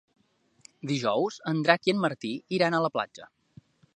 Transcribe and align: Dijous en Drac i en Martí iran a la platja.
Dijous 0.91 1.37
en 1.51 1.61
Drac 1.67 1.85
i 1.91 1.95
en 1.95 2.01
Martí 2.07 2.33
iran 2.59 2.79
a 2.79 2.83
la 2.87 2.93
platja. 2.99 3.31